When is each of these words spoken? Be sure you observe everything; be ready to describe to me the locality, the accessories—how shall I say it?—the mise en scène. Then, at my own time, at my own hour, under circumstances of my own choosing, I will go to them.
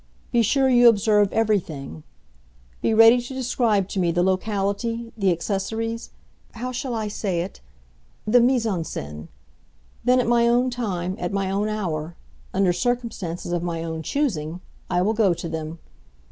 Be 0.31 0.41
sure 0.41 0.67
you 0.67 0.89
observe 0.89 1.31
everything; 1.31 2.01
be 2.81 2.91
ready 2.91 3.21
to 3.21 3.35
describe 3.35 3.87
to 3.89 3.99
me 3.99 4.11
the 4.11 4.23
locality, 4.23 5.13
the 5.15 5.31
accessories—how 5.31 6.71
shall 6.71 6.95
I 6.95 7.07
say 7.07 7.41
it?—the 7.41 8.41
mise 8.41 8.65
en 8.65 8.81
scène. 8.81 9.27
Then, 10.03 10.19
at 10.19 10.25
my 10.27 10.47
own 10.47 10.71
time, 10.71 11.15
at 11.19 11.31
my 11.31 11.51
own 11.51 11.69
hour, 11.69 12.15
under 12.51 12.73
circumstances 12.73 13.51
of 13.51 13.61
my 13.61 13.83
own 13.83 14.01
choosing, 14.01 14.59
I 14.89 15.03
will 15.03 15.13
go 15.13 15.35
to 15.35 15.47
them. 15.47 15.77